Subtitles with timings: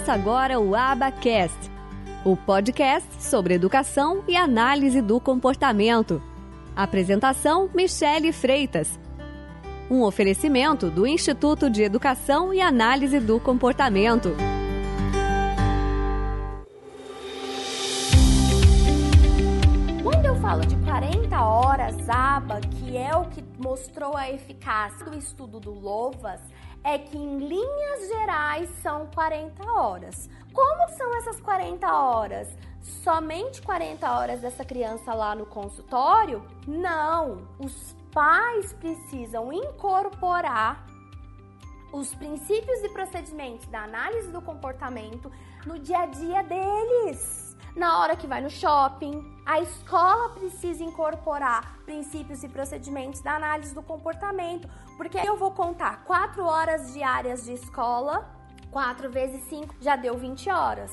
[0.00, 1.70] Começa agora o Abacast,
[2.24, 6.22] o podcast sobre educação e análise do comportamento.
[6.74, 8.98] Apresentação: Michele Freitas.
[9.90, 14.34] Um oferecimento do Instituto de Educação e Análise do Comportamento.
[20.02, 25.18] Quando eu falo de 40 horas ABA, que é o que mostrou a eficácia do
[25.18, 26.40] estudo do Lovas,
[26.82, 30.28] é que em linhas gerais são 40 horas.
[30.52, 32.48] Como são essas 40 horas?
[32.80, 36.44] Somente 40 horas dessa criança lá no consultório?
[36.66, 37.46] Não!
[37.58, 40.86] Os pais precisam incorporar
[41.92, 45.30] os princípios e procedimentos da análise do comportamento
[45.66, 49.39] no dia a dia deles na hora que vai no shopping.
[49.50, 56.04] A escola precisa incorporar princípios e procedimentos da análise do comportamento, porque eu vou contar
[56.04, 58.30] 4 horas diárias de escola,
[58.70, 60.92] 4 vezes 5 já deu 20 horas.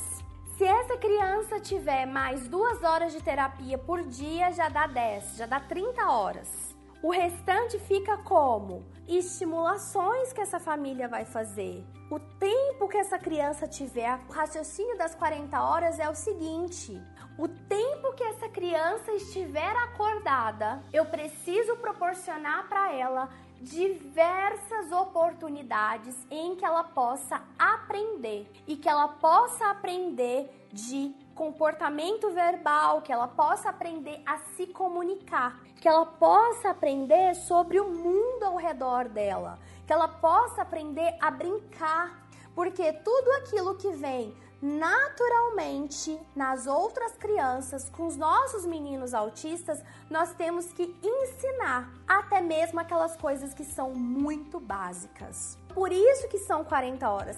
[0.58, 5.46] Se essa criança tiver mais 2 horas de terapia por dia, já dá 10, já
[5.46, 6.76] dá 30 horas.
[7.02, 8.86] O restante fica como?
[9.08, 11.86] Estimulações que essa família vai fazer.
[12.10, 17.00] O tempo que essa criança tiver, o raciocínio das 40 horas é o seguinte:
[17.38, 23.30] o tempo que essa criança estiver acordada, eu preciso proporcionar para ela
[23.62, 33.02] diversas oportunidades em que ela possa aprender e que ela possa aprender de comportamento verbal,
[33.04, 38.58] que ela possa aprender a se comunicar, que ela possa aprender sobre o mundo ao
[38.58, 46.66] redor dela, que ela possa aprender a brincar, porque tudo aquilo que vem naturalmente nas
[46.66, 53.54] outras crianças, com os nossos meninos autistas, nós temos que ensinar até mesmo aquelas coisas
[53.54, 55.58] que são muito básicas.
[55.76, 57.38] Por isso que são 40 horas.